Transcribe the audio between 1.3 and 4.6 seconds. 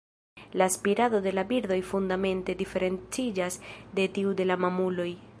la birdoj fundamente diferenciĝas de tiu de la